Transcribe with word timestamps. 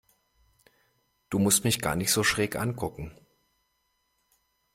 Du 1.29 1.37
musst 1.37 1.63
mich 1.63 1.77
gar 1.79 1.95
nicht 1.95 2.11
so 2.11 2.23
schräg 2.23 2.55
angucken. 2.55 3.15